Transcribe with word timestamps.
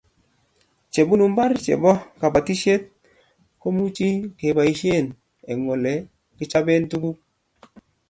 chebunu 0.93 1.23
mbar 1.33 1.51
chebo 1.65 1.91
kabatishiet 2.19 2.83
komuchi 3.61 4.07
kebaishen 4.37 5.05
eng' 5.51 5.69
ole 5.73 5.93
kichaben 6.37 6.83
tuguk 6.91 7.17